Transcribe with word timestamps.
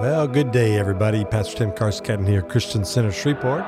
Well, 0.00 0.28
good 0.28 0.52
day, 0.52 0.78
everybody. 0.78 1.24
Pastor 1.24 1.56
Tim 1.56 1.72
Carscadden 1.72 2.28
here, 2.28 2.42
Christian 2.42 2.84
Center 2.84 3.10
Shreveport, 3.10 3.64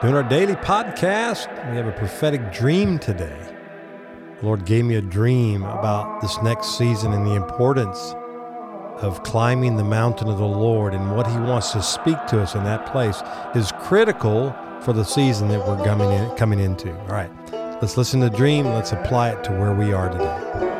doing 0.00 0.14
our 0.14 0.22
daily 0.22 0.54
podcast. 0.54 1.48
We 1.70 1.76
have 1.76 1.88
a 1.88 1.92
prophetic 1.92 2.52
dream 2.52 3.00
today. 3.00 3.36
The 4.38 4.46
Lord 4.46 4.64
gave 4.64 4.84
me 4.84 4.94
a 4.94 5.02
dream 5.02 5.64
about 5.64 6.20
this 6.20 6.40
next 6.44 6.78
season 6.78 7.12
and 7.12 7.26
the 7.26 7.34
importance 7.34 8.14
of 9.02 9.24
climbing 9.24 9.74
the 9.76 9.82
mountain 9.82 10.28
of 10.28 10.38
the 10.38 10.44
Lord 10.44 10.94
and 10.94 11.16
what 11.16 11.26
He 11.26 11.36
wants 11.36 11.72
to 11.72 11.82
speak 11.82 12.24
to 12.28 12.40
us 12.40 12.54
in 12.54 12.62
that 12.62 12.86
place 12.86 13.20
is 13.56 13.72
critical 13.80 14.54
for 14.82 14.92
the 14.92 15.04
season 15.04 15.48
that 15.48 15.66
we're 15.66 15.84
coming 15.84 16.12
in, 16.12 16.30
coming 16.36 16.60
into. 16.60 16.96
All 16.96 17.08
right, 17.08 17.32
let's 17.82 17.96
listen 17.96 18.20
to 18.20 18.30
the 18.30 18.36
dream. 18.36 18.66
Let's 18.66 18.92
apply 18.92 19.30
it 19.30 19.42
to 19.44 19.50
where 19.50 19.74
we 19.74 19.92
are 19.92 20.10
today. 20.10 20.73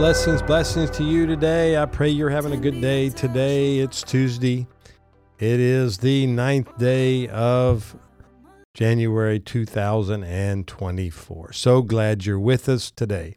Blessings, 0.00 0.40
blessings 0.40 0.88
to 0.88 1.04
you 1.04 1.26
today. 1.26 1.76
I 1.76 1.84
pray 1.84 2.08
you're 2.08 2.30
having 2.30 2.52
a 2.52 2.56
good 2.56 2.80
day. 2.80 3.10
Today 3.10 3.80
it's 3.80 4.02
Tuesday. 4.02 4.66
It 5.38 5.60
is 5.60 5.98
the 5.98 6.26
ninth 6.26 6.78
day 6.78 7.28
of 7.28 7.94
January 8.72 9.38
2024. 9.38 11.52
So 11.52 11.82
glad 11.82 12.24
you're 12.24 12.40
with 12.40 12.66
us 12.66 12.90
today. 12.90 13.36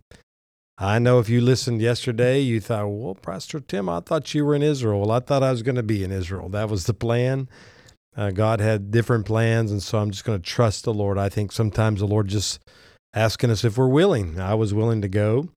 I 0.77 0.99
know 0.99 1.19
if 1.19 1.27
you 1.27 1.41
listened 1.41 1.81
yesterday, 1.81 2.39
you 2.39 2.61
thought, 2.61 2.87
well, 2.87 3.15
Pastor 3.15 3.59
Tim, 3.59 3.89
I 3.89 3.99
thought 3.99 4.33
you 4.33 4.45
were 4.45 4.55
in 4.55 4.63
Israel. 4.63 5.01
Well, 5.01 5.11
I 5.11 5.19
thought 5.19 5.43
I 5.43 5.51
was 5.51 5.63
going 5.63 5.75
to 5.75 5.83
be 5.83 6.01
in 6.01 6.13
Israel. 6.13 6.47
That 6.47 6.69
was 6.69 6.85
the 6.85 6.93
plan. 6.93 7.49
Uh, 8.15 8.31
God 8.31 8.61
had 8.61 8.89
different 8.89 9.25
plans, 9.25 9.69
and 9.69 9.83
so 9.83 9.97
I'm 9.97 10.11
just 10.11 10.23
going 10.23 10.41
to 10.41 10.49
trust 10.49 10.85
the 10.85 10.93
Lord. 10.93 11.17
I 11.17 11.27
think 11.27 11.51
sometimes 11.51 11.99
the 11.99 12.07
Lord 12.07 12.29
just 12.29 12.61
asking 13.13 13.49
us 13.49 13.65
if 13.65 13.77
we're 13.77 13.89
willing. 13.89 14.39
I 14.39 14.53
was 14.53 14.73
willing 14.73 15.01
to 15.01 15.09
go. 15.09 15.49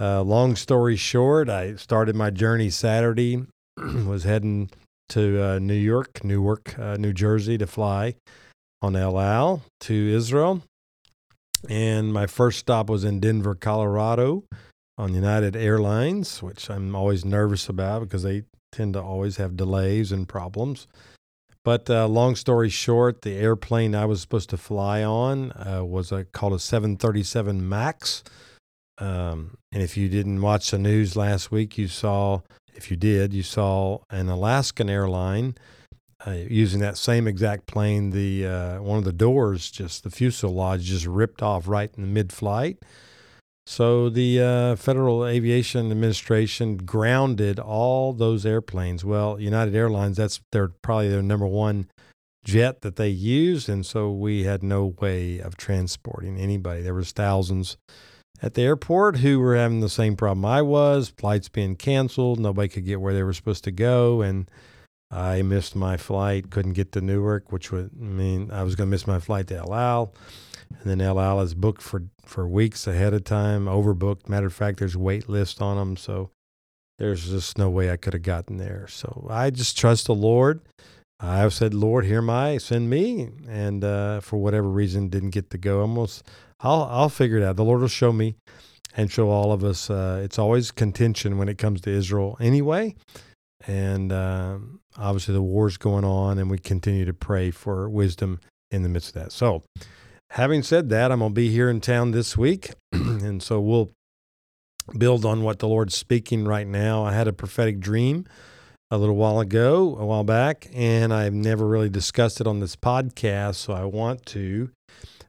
Uh, 0.00 0.22
long 0.22 0.56
story 0.56 0.96
short, 0.96 1.48
I 1.48 1.74
started 1.74 2.16
my 2.16 2.30
journey 2.30 2.70
Saturday, 2.70 3.44
was 3.76 4.24
heading 4.24 4.70
to 5.10 5.44
uh, 5.44 5.58
New 5.58 5.74
York, 5.74 6.24
Newark, 6.24 6.78
uh, 6.78 6.96
New 6.96 7.12
Jersey 7.12 7.58
to 7.58 7.66
fly 7.66 8.14
on 8.80 8.96
El 8.96 9.20
Al 9.20 9.62
to 9.80 9.94
Israel. 9.94 10.62
And 11.68 12.12
my 12.12 12.26
first 12.26 12.58
stop 12.58 12.88
was 12.88 13.04
in 13.04 13.20
Denver, 13.20 13.54
Colorado 13.54 14.44
on 14.96 15.14
United 15.14 15.54
Airlines, 15.54 16.42
which 16.42 16.70
I'm 16.70 16.96
always 16.96 17.24
nervous 17.24 17.68
about 17.68 18.00
because 18.00 18.22
they 18.22 18.44
tend 18.72 18.94
to 18.94 19.02
always 19.02 19.36
have 19.36 19.56
delays 19.56 20.10
and 20.10 20.26
problems. 20.26 20.86
But 21.64 21.88
uh, 21.88 22.08
long 22.08 22.34
story 22.34 22.70
short, 22.70 23.22
the 23.22 23.34
airplane 23.36 23.94
I 23.94 24.06
was 24.06 24.20
supposed 24.20 24.50
to 24.50 24.56
fly 24.56 25.04
on 25.04 25.52
uh, 25.52 25.84
was 25.84 26.10
a, 26.10 26.24
called 26.24 26.54
a 26.54 26.58
737 26.58 27.68
MAX. 27.68 28.24
Um, 28.98 29.56
and 29.72 29.82
if 29.82 29.96
you 29.96 30.08
didn't 30.08 30.42
watch 30.42 30.70
the 30.70 30.78
news 30.78 31.16
last 31.16 31.50
week, 31.50 31.78
you 31.78 31.88
saw, 31.88 32.40
if 32.74 32.90
you 32.90 32.96
did, 32.96 33.32
you 33.32 33.42
saw 33.42 33.98
an 34.10 34.28
Alaskan 34.28 34.90
airline 34.90 35.56
uh, 36.26 36.30
using 36.30 36.80
that 36.80 36.96
same 36.96 37.26
exact 37.26 37.66
plane. 37.66 38.10
The 38.10 38.46
uh, 38.46 38.82
one 38.82 38.98
of 38.98 39.04
the 39.04 39.12
doors, 39.12 39.70
just 39.70 40.04
the 40.04 40.10
fuselage, 40.10 40.84
just 40.84 41.06
ripped 41.06 41.42
off 41.42 41.66
right 41.66 41.90
in 41.96 42.02
the 42.02 42.08
mid-flight. 42.08 42.78
So 43.66 44.08
the 44.08 44.40
uh, 44.40 44.76
Federal 44.76 45.24
Aviation 45.24 45.90
Administration 45.90 46.78
grounded 46.78 47.58
all 47.60 48.12
those 48.12 48.44
airplanes. 48.44 49.04
Well, 49.04 49.38
United 49.40 49.74
Airlines, 49.74 50.16
that's 50.16 50.40
their 50.50 50.68
probably 50.82 51.08
their 51.08 51.22
number 51.22 51.46
one 51.46 51.86
jet 52.44 52.80
that 52.80 52.96
they 52.96 53.08
use, 53.08 53.68
and 53.68 53.86
so 53.86 54.10
we 54.10 54.42
had 54.42 54.64
no 54.64 54.94
way 55.00 55.38
of 55.38 55.56
transporting 55.56 56.38
anybody. 56.38 56.82
There 56.82 56.94
was 56.94 57.12
thousands 57.12 57.76
at 58.42 58.54
the 58.54 58.62
airport 58.62 59.18
who 59.18 59.38
were 59.38 59.56
having 59.56 59.80
the 59.80 59.88
same 59.88 60.16
problem 60.16 60.44
I 60.44 60.60
was. 60.60 61.08
Flights 61.08 61.48
being 61.48 61.76
canceled, 61.76 62.40
nobody 62.40 62.68
could 62.68 62.84
get 62.84 63.00
where 63.00 63.14
they 63.14 63.22
were 63.22 63.32
supposed 63.32 63.64
to 63.64 63.70
go, 63.70 64.20
and 64.20 64.50
I 65.10 65.42
missed 65.42 65.76
my 65.76 65.96
flight. 65.96 66.50
Couldn't 66.50 66.72
get 66.72 66.92
to 66.92 67.00
Newark, 67.00 67.52
which 67.52 67.70
would 67.70 67.96
mean 67.96 68.50
I 68.50 68.64
was 68.64 68.74
going 68.74 68.88
to 68.88 68.90
miss 68.90 69.06
my 69.06 69.20
flight 69.20 69.46
to 69.48 69.56
El 69.56 69.74
Al. 69.74 70.14
And 70.68 70.80
then 70.84 71.00
El 71.00 71.20
Al 71.20 71.40
is 71.40 71.54
booked 71.54 71.82
for 71.82 72.04
for 72.24 72.48
weeks 72.48 72.86
ahead 72.86 73.14
of 73.14 73.24
time, 73.24 73.66
overbooked. 73.66 74.28
Matter 74.28 74.46
of 74.46 74.54
fact, 74.54 74.78
there's 74.78 74.96
wait 74.96 75.28
list 75.28 75.60
on 75.60 75.76
them, 75.76 75.96
so 75.96 76.30
there's 76.98 77.28
just 77.28 77.58
no 77.58 77.68
way 77.68 77.90
I 77.90 77.96
could 77.96 78.14
have 78.14 78.22
gotten 78.22 78.56
there. 78.56 78.86
So 78.88 79.26
I 79.30 79.50
just 79.50 79.78
trust 79.78 80.06
the 80.06 80.14
Lord. 80.14 80.60
I 81.22 81.38
have 81.38 81.54
said, 81.54 81.72
Lord, 81.72 82.04
hear 82.04 82.20
my, 82.20 82.58
send 82.58 82.90
me. 82.90 83.28
And 83.48 83.84
uh, 83.84 84.20
for 84.20 84.38
whatever 84.38 84.68
reason, 84.68 85.08
didn't 85.08 85.30
get 85.30 85.50
to 85.50 85.58
go. 85.58 85.80
Almost 85.80 86.24
I'll 86.60 86.82
I'll 86.82 87.08
figure 87.08 87.38
it 87.38 87.44
out. 87.44 87.56
The 87.56 87.64
Lord 87.64 87.80
will 87.80 87.88
show 87.88 88.12
me 88.12 88.36
and 88.96 89.10
show 89.10 89.30
all 89.30 89.52
of 89.52 89.62
us. 89.62 89.88
Uh, 89.88 90.20
it's 90.24 90.38
always 90.38 90.72
contention 90.72 91.38
when 91.38 91.48
it 91.48 91.58
comes 91.58 91.80
to 91.82 91.90
Israel, 91.90 92.36
anyway. 92.40 92.96
And 93.66 94.12
uh, 94.12 94.58
obviously, 94.98 95.34
the 95.34 95.42
war's 95.42 95.76
going 95.76 96.04
on, 96.04 96.38
and 96.38 96.50
we 96.50 96.58
continue 96.58 97.04
to 97.04 97.14
pray 97.14 97.52
for 97.52 97.88
wisdom 97.88 98.40
in 98.72 98.82
the 98.82 98.88
midst 98.88 99.14
of 99.14 99.22
that. 99.22 99.32
So, 99.32 99.62
having 100.30 100.64
said 100.64 100.88
that, 100.88 101.12
I'm 101.12 101.20
to 101.20 101.30
be 101.30 101.50
here 101.50 101.70
in 101.70 101.80
town 101.80 102.10
this 102.10 102.36
week, 102.36 102.70
and 102.92 103.40
so 103.40 103.60
we'll 103.60 103.92
build 104.98 105.24
on 105.24 105.44
what 105.44 105.60
the 105.60 105.68
Lord's 105.68 105.94
speaking 105.94 106.44
right 106.44 106.66
now. 106.66 107.04
I 107.04 107.12
had 107.12 107.28
a 107.28 107.32
prophetic 107.32 107.78
dream 107.78 108.26
a 108.92 108.98
little 108.98 109.16
while 109.16 109.40
ago, 109.40 109.96
a 109.98 110.04
while 110.04 110.22
back, 110.22 110.68
and 110.74 111.14
I've 111.14 111.32
never 111.32 111.66
really 111.66 111.88
discussed 111.88 112.42
it 112.42 112.46
on 112.46 112.60
this 112.60 112.76
podcast, 112.76 113.54
so 113.54 113.72
I 113.72 113.86
want 113.86 114.26
to 114.26 114.68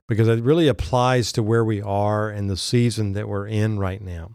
because 0.06 0.28
it 0.28 0.44
really 0.44 0.68
applies 0.68 1.32
to 1.32 1.42
where 1.42 1.64
we 1.64 1.80
are 1.80 2.28
and 2.28 2.50
the 2.50 2.58
season 2.58 3.14
that 3.14 3.26
we're 3.26 3.46
in 3.46 3.78
right 3.78 4.02
now. 4.02 4.32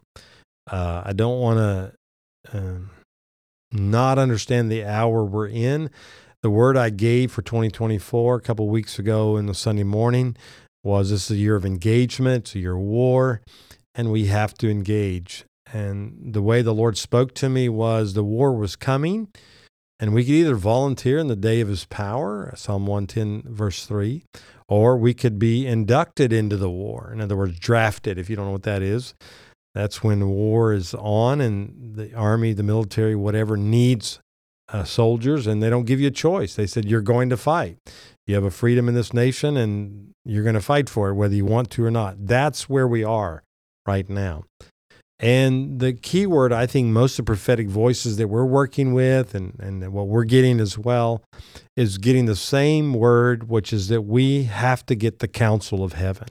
Uh, 0.66 1.04
I 1.06 1.14
don't 1.14 1.40
want 1.40 1.60
to 1.60 2.58
um, 2.58 2.90
not 3.72 4.18
understand 4.18 4.72
the 4.72 4.84
hour 4.84 5.24
we're 5.24 5.48
in. 5.48 5.92
The 6.42 6.50
word 6.50 6.76
I 6.76 6.90
gave 6.90 7.32
for 7.32 7.44
2024 7.44 8.38
a 8.38 8.42
couple 8.42 8.68
weeks 8.68 8.98
ago 8.98 9.38
in 9.38 9.46
the 9.46 9.54
Sunday 9.54 9.84
morning 9.84 10.36
was 10.84 11.12
this 11.12 11.30
is 11.30 11.38
a 11.38 11.40
year 11.40 11.56
of 11.56 11.66
engagement, 11.66 12.46
it's 12.46 12.56
a 12.56 12.60
year 12.60 12.76
of 12.76 12.82
war, 12.82 13.42
and 13.94 14.12
we 14.12 14.26
have 14.26 14.56
to 14.56 14.72
engage. 14.72 15.46
And 15.74 16.34
the 16.34 16.42
way 16.42 16.62
the 16.62 16.74
Lord 16.74 16.98
spoke 16.98 17.34
to 17.36 17.50
me 17.50 17.70
was 17.70 18.14
the 18.14 18.24
war 18.24 18.54
was 18.54 18.76
coming, 18.76 19.30
and 20.00 20.14
we 20.14 20.24
could 20.24 20.34
either 20.34 20.56
volunteer 20.56 21.18
in 21.20 21.28
the 21.28 21.36
day 21.36 21.62
of 21.62 21.68
his 21.68 21.86
power, 21.86 22.54
Psalm 22.56 22.88
110, 22.88 23.44
verse 23.54 23.86
3, 23.86 24.24
or 24.68 24.98
we 24.98 25.14
could 25.14 25.38
be 25.38 25.68
inducted 25.68 26.32
into 26.32 26.58
the 26.58 26.70
war. 26.70 27.12
In 27.14 27.22
other 27.22 27.36
words, 27.36 27.60
drafted, 27.60 28.18
if 28.18 28.30
you 28.30 28.36
don't 28.36 28.46
know 28.46 28.52
what 28.52 28.64
that 28.64 28.82
is. 28.82 29.14
That's 29.76 30.04
when 30.04 30.28
war 30.30 30.74
is 30.74 30.96
on 30.96 31.42
and 31.42 31.96
the 31.96 32.14
army, 32.16 32.54
the 32.54 32.64
military, 32.64 33.16
whatever 33.16 33.56
needs 33.56 34.20
uh, 34.72 34.84
soldiers, 34.84 35.48
and 35.48 35.62
they 35.62 35.70
don't 35.70 35.86
give 35.86 36.00
you 36.00 36.08
a 36.08 36.12
choice. 36.12 36.56
They 36.56 36.68
said, 36.68 36.86
You're 36.86 37.02
going 37.02 37.30
to 37.30 37.38
fight. 37.38 37.78
You 38.26 38.36
have 38.36 38.44
a 38.44 38.52
freedom 38.52 38.88
in 38.88 38.96
this 38.96 39.14
nation, 39.14 39.58
and 39.58 40.12
you're 40.26 40.44
going 40.44 40.56
to 40.56 40.62
fight 40.62 40.90
for 40.90 41.10
it, 41.10 41.16
whether 41.16 41.36
you 41.36 41.46
want 41.46 41.70
to 41.72 41.86
or 41.86 41.92
not. 41.92 42.28
That's 42.28 42.70
where 42.70 42.88
we 42.88 43.04
are 43.04 43.44
right 43.86 44.08
now. 44.10 44.44
And 45.20 45.80
the 45.82 45.94
key 45.94 46.26
word, 46.26 46.54
I 46.54 46.66
think, 46.66 46.88
most 46.88 47.20
of 47.20 47.26
the 47.26 47.30
prophetic 47.30 47.68
voices 47.68 48.16
that 48.18 48.30
we're 48.30 48.46
working 48.46 48.94
with 48.94 49.36
and, 49.36 49.54
and 49.60 49.92
what 49.92 50.08
we're 50.08 50.24
getting 50.24 50.62
as 50.62 50.78
well 50.78 51.22
is 51.76 51.98
getting 51.98 52.26
the 52.26 52.38
same 52.38 52.94
word, 52.94 53.50
which 53.50 53.74
is 53.74 53.90
that 53.90 54.04
we 54.04 54.44
have 54.44 54.86
to 54.86 54.96
get 54.96 55.20
the 55.20 55.28
counsel 55.28 55.84
of 55.84 55.94
heaven. 55.94 56.30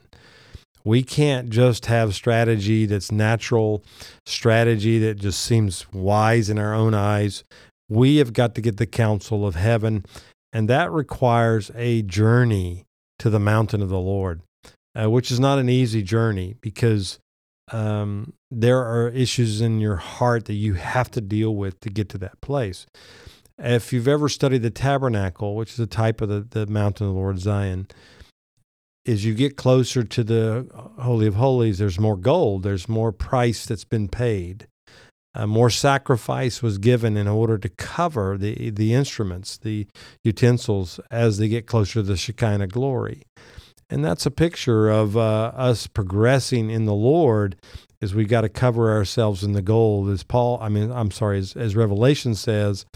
We 0.85 1.03
can't 1.03 1.51
just 1.51 1.87
have 1.87 2.15
strategy 2.15 2.87
that's 2.87 3.13
natural, 3.13 3.85
strategy 4.25 4.99
that 5.01 5.17
just 5.17 5.41
seems 5.41 5.87
wise 5.93 6.49
in 6.49 6.59
our 6.59 6.73
own 6.73 6.95
eyes. 6.95 7.45
We 7.91 8.17
have 8.17 8.33
got 8.33 8.55
to 8.55 8.63
get 8.63 8.79
the 8.79 8.87
counsel 8.87 9.47
of 9.47 9.55
heaven, 9.55 10.07
and 10.51 10.67
that 10.69 10.91
requires 10.91 11.71
a 11.75 12.03
journey 12.03 12.85
to 13.19 13.29
the 13.29 13.41
mountain 13.41 13.83
of 13.83 13.91
the 13.91 13.99
Lord, 13.99 14.41
uh, 14.99 15.11
which 15.11 15.31
is 15.31 15.39
not 15.39 15.59
an 15.59 15.69
easy 15.69 16.03
journey 16.03 16.55
because 16.63 17.19
um, 17.73 18.33
there 18.51 18.81
are 18.81 19.09
issues 19.09 19.61
in 19.61 19.81
your 19.81 19.97
heart 19.97 20.47
that 20.47 20.55
you 20.55 20.75
have 20.75 21.11
to 21.13 21.21
deal 21.21 21.55
with 21.55 21.81
to 21.81 21.91
get 21.91 22.09
to 22.11 22.19
that 22.19 22.41
place. 22.41 22.87
if 23.59 23.93
you've 23.93 24.09
ever 24.09 24.29
studied 24.29 24.63
the 24.63 24.71
tabernacle, 24.71 25.57
which 25.57 25.73
is 25.73 25.81
a 25.81 25.87
type 25.87 26.21
of 26.21 26.29
the, 26.29 26.41
the 26.41 26.67
mountain 26.67 27.07
of 27.07 27.13
the 27.13 27.19
Lord 27.19 27.41
Zion, 27.41 27.89
as 29.07 29.25
you 29.25 29.35
get 29.35 29.57
closer 29.57 30.05
to 30.05 30.23
the 30.23 30.69
Holy 31.01 31.27
of 31.27 31.35
Holies, 31.35 31.79
there's 31.79 31.99
more 31.99 32.17
gold, 32.17 32.63
there's 32.63 32.89
more 32.89 33.11
price 33.11 33.67
that's 33.67 33.85
been 33.85 34.09
paid. 34.09 34.69
Uh, 35.35 35.47
more 35.47 35.71
sacrifice 35.71 36.63
was 36.63 36.79
given 36.79 37.17
in 37.17 37.29
order 37.29 37.59
to 37.59 37.69
cover 37.69 38.37
the, 38.37 38.71
the 38.71 38.93
instruments, 38.93 39.57
the 39.57 39.87
utensils, 40.25 41.01
as 41.11 41.39
they 41.39 41.49
get 41.49 41.67
closer 41.67 41.95
to 41.95 42.03
the 42.03 42.17
Shekinah 42.17 42.69
glory. 42.69 43.23
And 43.91 44.05
that's 44.05 44.27
a 44.27 44.31
picture 44.31 44.89
of 44.89 45.17
uh, 45.17 45.53
us 45.55 45.87
progressing 45.87 46.71
in 46.71 46.85
the 46.85 46.95
Lord 46.95 47.57
is 48.01 48.15
we've 48.15 48.29
got 48.29 48.43
to 48.43 48.49
cover 48.49 48.91
ourselves 48.91 49.43
in 49.43 49.53
the 49.53 49.63
gold. 49.63 50.09
As 50.11 50.23
Paul, 50.23 50.59
I 50.61 50.69
mean, 50.69 50.93
I'm 50.93 51.11
sorry, 51.11 51.39
as, 51.39 51.57
as 51.57 51.75
Revelation 51.75 52.35
says 52.35 52.87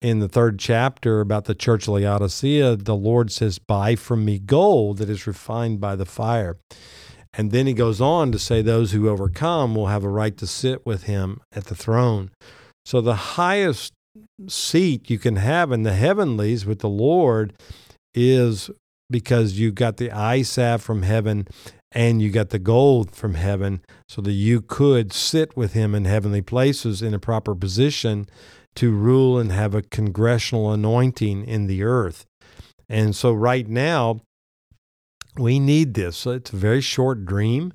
in 0.00 0.20
the 0.20 0.28
third 0.28 0.58
chapter 0.58 1.20
about 1.20 1.46
the 1.46 1.54
church 1.54 1.88
of 1.88 1.94
Laodicea, 1.94 2.76
the 2.76 2.94
Lord 2.94 3.32
says, 3.32 3.58
Buy 3.58 3.96
from 3.96 4.24
me 4.24 4.38
gold 4.38 4.98
that 4.98 5.10
is 5.10 5.26
refined 5.26 5.80
by 5.80 5.96
the 5.96 6.06
fire. 6.06 6.56
And 7.32 7.50
then 7.50 7.66
he 7.66 7.74
goes 7.74 8.00
on 8.00 8.30
to 8.32 8.38
say, 8.38 8.62
Those 8.62 8.92
who 8.92 9.08
overcome 9.08 9.74
will 9.74 9.88
have 9.88 10.04
a 10.04 10.08
right 10.08 10.36
to 10.36 10.46
sit 10.46 10.86
with 10.86 11.04
him 11.04 11.40
at 11.52 11.64
the 11.64 11.74
throne. 11.74 12.30
So 12.84 13.00
the 13.00 13.14
highest 13.14 13.92
seat 14.46 15.10
you 15.10 15.18
can 15.18 15.36
have 15.36 15.72
in 15.72 15.82
the 15.82 15.94
heavenlies 15.94 16.64
with 16.64 16.78
the 16.78 16.88
Lord 16.88 17.54
is 18.14 18.70
because 19.10 19.58
you 19.58 19.72
got 19.72 19.96
the 19.96 20.10
eye 20.10 20.42
salve 20.42 20.82
from 20.82 21.02
heaven 21.02 21.46
and 21.92 22.20
you 22.20 22.30
got 22.30 22.50
the 22.50 22.58
gold 22.58 23.14
from 23.14 23.34
heaven 23.34 23.80
so 24.08 24.20
that 24.22 24.32
you 24.32 24.60
could 24.60 25.12
sit 25.12 25.56
with 25.56 25.72
him 25.72 25.94
in 25.94 26.04
heavenly 26.04 26.42
places 26.42 27.00
in 27.00 27.14
a 27.14 27.18
proper 27.18 27.54
position 27.54 28.26
to 28.76 28.92
rule 28.92 29.38
and 29.38 29.50
have 29.50 29.74
a 29.74 29.82
congressional 29.82 30.72
anointing 30.72 31.44
in 31.44 31.66
the 31.66 31.82
earth. 31.82 32.26
And 32.88 33.14
so, 33.14 33.32
right 33.32 33.66
now, 33.66 34.20
we 35.36 35.58
need 35.58 35.94
this. 35.94 36.26
It's 36.26 36.52
a 36.52 36.56
very 36.56 36.80
short 36.80 37.24
dream. 37.24 37.72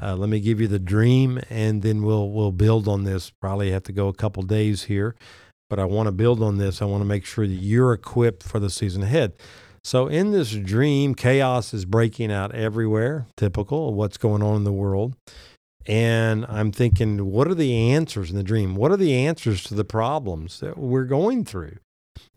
Uh, 0.00 0.16
let 0.16 0.28
me 0.28 0.40
give 0.40 0.60
you 0.60 0.68
the 0.68 0.78
dream, 0.78 1.40
and 1.50 1.82
then 1.82 2.02
we'll 2.02 2.30
we'll 2.30 2.52
build 2.52 2.88
on 2.88 3.04
this. 3.04 3.30
Probably 3.30 3.70
have 3.70 3.84
to 3.84 3.92
go 3.92 4.08
a 4.08 4.14
couple 4.14 4.42
days 4.42 4.84
here, 4.84 5.14
but 5.70 5.78
I 5.78 5.84
want 5.84 6.06
to 6.08 6.12
build 6.12 6.42
on 6.42 6.58
this. 6.58 6.82
I 6.82 6.86
want 6.86 7.02
to 7.02 7.06
make 7.06 7.24
sure 7.24 7.46
that 7.46 7.52
you're 7.52 7.92
equipped 7.92 8.42
for 8.42 8.58
the 8.58 8.70
season 8.70 9.02
ahead. 9.02 9.34
So, 9.84 10.06
in 10.06 10.30
this 10.30 10.52
dream, 10.52 11.14
chaos 11.14 11.74
is 11.74 11.84
breaking 11.84 12.32
out 12.32 12.54
everywhere, 12.54 13.26
typical 13.36 13.90
of 13.90 13.94
what's 13.94 14.16
going 14.16 14.42
on 14.42 14.56
in 14.56 14.64
the 14.64 14.72
world. 14.72 15.14
And 15.86 16.46
I'm 16.48 16.72
thinking, 16.72 17.30
what 17.30 17.48
are 17.48 17.54
the 17.54 17.92
answers 17.92 18.30
in 18.30 18.36
the 18.36 18.42
dream? 18.42 18.76
What 18.76 18.90
are 18.92 18.96
the 18.96 19.12
answers 19.12 19.62
to 19.64 19.74
the 19.74 19.84
problems 19.84 20.60
that 20.60 20.78
we're 20.78 21.04
going 21.04 21.44
through? 21.44 21.76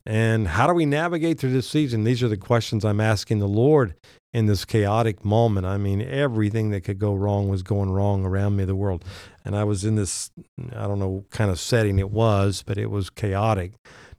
And 0.06 0.50
how 0.50 0.68
do 0.68 0.74
we 0.74 0.86
navigate 0.86 1.40
through 1.40 1.54
this 1.54 1.70
season? 1.70 2.04
These 2.04 2.22
are 2.22 2.28
the 2.28 2.36
questions 2.36 2.84
I'm 2.84 3.00
asking 3.00 3.40
the 3.40 3.48
Lord 3.48 3.96
in 4.34 4.48
this 4.48 4.66
chaotic 4.66 5.24
moment. 5.24 5.66
I 5.66 5.78
mean, 5.78 6.02
everything 6.02 6.72
that 6.72 6.82
could 6.82 7.00
go 7.00 7.14
wrong 7.14 7.48
was 7.48 7.64
going 7.64 7.90
wrong 7.92 8.26
around 8.26 8.58
me, 8.58 8.66
the 8.66 8.76
world. 8.76 9.06
And 9.46 9.56
I 9.56 9.64
was 9.64 9.86
in 9.86 9.96
this, 9.96 10.32
I 10.76 10.86
don't 10.88 11.00
know, 11.00 11.24
kind 11.30 11.50
of 11.50 11.60
setting 11.60 11.98
it 11.98 12.12
was, 12.12 12.62
but 12.66 12.78
it 12.78 12.92
was 12.92 13.10
chaotic 13.10 13.74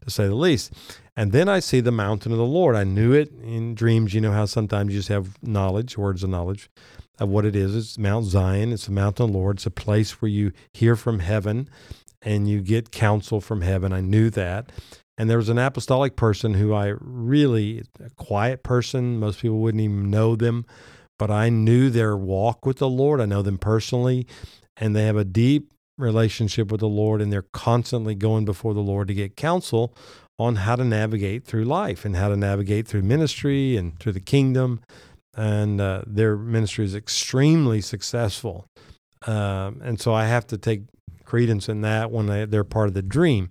to 0.09 0.15
say 0.15 0.27
the 0.27 0.35
least. 0.35 0.73
And 1.17 1.33
then 1.33 1.49
I 1.49 1.61
see 1.61 1.81
the 1.81 1.91
mountain 1.93 2.33
of 2.33 2.39
the 2.39 2.45
Lord. 2.45 2.77
I 2.77 2.85
knew 2.85 3.13
it 3.13 3.33
in 3.43 3.75
dreams. 3.75 4.15
You 4.15 4.21
know 4.21 4.33
how 4.33 4.47
sometimes 4.47 4.93
you 4.93 4.99
just 5.01 5.09
have 5.09 5.37
knowledge, 5.43 5.99
words 5.99 6.23
of 6.23 6.31
knowledge 6.31 6.71
of 7.19 7.29
what 7.29 7.45
it 7.45 7.57
is. 7.57 7.75
It's 7.75 7.99
Mount 7.99 8.27
Zion. 8.27 8.73
It's 8.73 8.87
the 8.87 8.93
mountain 8.93 9.25
of 9.25 9.33
the 9.33 9.39
Lord. 9.39 9.57
It's 9.57 9.67
a 9.67 9.71
place 9.71 10.23
where 10.23 10.29
you 10.29 10.53
hear 10.73 10.95
from 10.97 11.19
heaven 11.19 11.69
and 12.23 12.49
you 12.49 12.61
get 12.61 12.91
counsel 12.91 13.41
from 13.41 13.63
heaven. 13.63 13.93
I 13.93 14.01
knew 14.01 14.31
that. 14.31 14.71
And 15.17 15.29
there 15.29 15.39
was 15.39 15.49
an 15.49 15.59
apostolic 15.59 16.15
person 16.15 16.55
who 16.55 16.73
I 16.73 16.95
really, 17.01 17.83
a 17.99 18.11
quiet 18.11 18.63
person, 18.63 19.19
most 19.19 19.41
people 19.41 19.59
wouldn't 19.59 19.83
even 19.83 20.11
know 20.11 20.37
them, 20.37 20.65
but 21.19 21.31
I 21.31 21.49
knew 21.49 21.91
their 21.91 22.17
walk 22.17 22.65
with 22.65 22.79
the 22.79 22.89
Lord. 22.89 23.21
I 23.21 23.27
know 23.27 23.43
them 23.43 23.59
personally, 23.59 24.29
and 24.77 24.95
they 24.95 25.07
have 25.07 25.17
a 25.17 25.25
deep 25.25 25.73
relationship 25.99 26.71
with 26.71 26.81
the 26.81 26.89
Lord, 26.89 27.21
and 27.21 27.33
they're 27.33 27.47
constantly 27.53 28.15
going 28.15 28.45
before 28.45 28.75
the 28.75 28.81
Lord 28.81 29.09
to 29.09 29.15
get 29.15 29.37
counsel 29.37 29.95
on 30.39 30.57
how 30.57 30.77
to 30.77 30.85
navigate 30.85 31.45
through 31.45 31.65
life 31.65 32.05
and 32.05 32.17
how 32.17 32.29
to 32.29 32.37
navigate 32.37 32.87
through 32.87 33.03
ministry 33.03 33.77
and 33.77 33.99
through 33.99 34.13
the 34.13 34.21
kingdom. 34.21 34.81
And 35.37 35.81
uh, 35.81 36.03
their 36.07 36.37
ministry 36.37 36.85
is 36.85 36.95
extremely 36.95 37.81
successful. 37.81 38.67
Um, 39.27 39.81
and 39.83 40.01
so 40.01 40.15
I 40.15 40.27
have 40.27 40.47
to 40.49 40.59
take 40.59 40.83
credence 41.25 41.69
in 41.69 41.81
that 41.83 42.11
when 42.11 42.27
they, 42.27 42.45
they're 42.45 42.65
part 42.65 42.89
of 42.89 42.95
the 42.95 43.03
dream. 43.03 43.51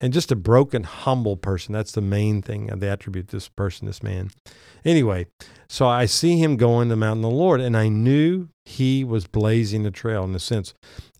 And 0.00 0.12
just 0.12 0.30
a 0.30 0.36
broken, 0.36 0.84
humble 0.84 1.36
person. 1.36 1.72
That's 1.72 1.90
the 1.90 2.00
main 2.00 2.40
thing 2.40 2.70
of 2.70 2.78
the 2.78 2.88
attribute 2.88 3.28
this 3.28 3.48
person, 3.48 3.86
this 3.86 4.00
man. 4.00 4.30
Anyway, 4.84 5.26
so 5.68 5.88
I 5.88 6.06
see 6.06 6.38
him 6.38 6.56
going 6.56 6.88
to 6.88 6.96
Mountain 6.96 7.24
of 7.24 7.32
the 7.32 7.36
Lord, 7.36 7.60
and 7.60 7.76
I 7.76 7.88
knew 7.88 8.48
he 8.64 9.02
was 9.02 9.26
blazing 9.26 9.84
a 9.86 9.90
trail 9.90 10.22
in 10.22 10.34
a 10.36 10.38
sense 10.38 10.72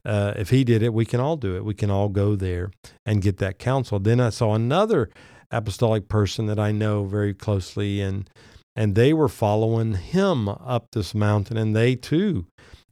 uh, 0.09 0.33
if 0.37 0.49
he 0.49 0.65
did 0.65 0.83
it, 0.83 0.95
we 0.95 1.05
can 1.05 1.21
all 1.21 1.37
do 1.37 1.55
it. 1.55 1.65
We 1.65 1.75
can 1.75 1.91
all 1.91 2.09
go 2.09 2.35
there 2.35 2.71
and 3.05 3.21
get 3.21 3.37
that 3.39 3.59
counsel. 3.59 3.99
Then 3.99 4.21
I 4.21 4.31
saw 4.31 4.55
another 4.55 5.11
apostolic 5.51 6.09
person 6.09 6.47
that 6.47 6.59
I 6.59 6.73
know 6.73 7.05
very 7.05 7.35
closely, 7.35 8.01
and 8.01 8.29
and 8.75 8.95
they 8.95 9.13
were 9.13 9.29
following 9.29 9.95
him 9.95 10.49
up 10.49 10.93
this 10.93 11.15
mountain, 11.15 11.59
and 11.59 11.77
they 11.77 11.95
too 11.95 12.47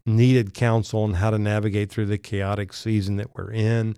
needed 0.04 0.52
counsel 0.52 1.04
on 1.04 1.14
how 1.14 1.30
to 1.30 1.38
navigate 1.38 1.90
through 1.90 2.06
the 2.06 2.18
chaotic 2.18 2.72
season 2.72 3.16
that 3.16 3.34
we're 3.34 3.50
in. 3.50 3.96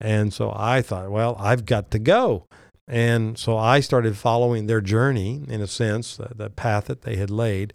And 0.00 0.32
so 0.32 0.52
I 0.54 0.82
thought, 0.82 1.10
well, 1.10 1.36
I've 1.38 1.64
got 1.64 1.90
to 1.92 1.98
go. 1.98 2.46
And 2.88 3.38
so 3.38 3.56
I 3.56 3.80
started 3.80 4.16
following 4.16 4.66
their 4.66 4.80
journey, 4.80 5.42
in 5.48 5.60
a 5.60 5.66
sense, 5.66 6.16
the, 6.16 6.30
the 6.34 6.50
path 6.50 6.86
that 6.86 7.02
they 7.02 7.16
had 7.16 7.30
laid. 7.30 7.72